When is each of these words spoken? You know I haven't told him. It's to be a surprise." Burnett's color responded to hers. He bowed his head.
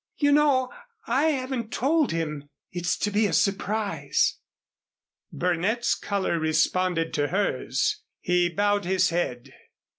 You 0.17 0.31
know 0.31 0.71
I 1.05 1.25
haven't 1.25 1.71
told 1.71 2.11
him. 2.11 2.49
It's 2.71 2.97
to 2.97 3.11
be 3.11 3.27
a 3.27 3.33
surprise." 3.33 4.39
Burnett's 5.31 5.93
color 5.93 6.39
responded 6.39 7.13
to 7.13 7.27
hers. 7.27 8.01
He 8.19 8.49
bowed 8.49 8.83
his 8.85 9.11
head. 9.11 9.53